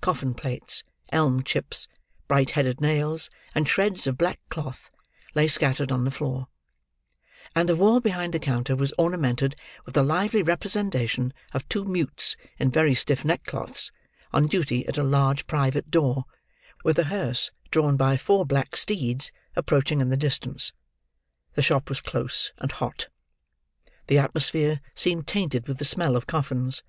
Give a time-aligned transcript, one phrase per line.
[0.00, 0.82] Coffin plates,
[1.12, 1.86] elm chips,
[2.26, 4.90] bright headed nails, and shreds of black cloth,
[5.36, 6.46] lay scattered on the floor;
[7.54, 9.54] and the wall behind the counter was ornamented
[9.86, 13.92] with a lively representation of two mutes in very stiff neckcloths,
[14.32, 16.24] on duty at a large private door,
[16.82, 20.72] with a hearse drawn by four black steeds, approaching in the distance.
[21.54, 23.06] The shop was close and hot.
[24.08, 26.82] The atmosphere seemed tainted with the smell of coffins.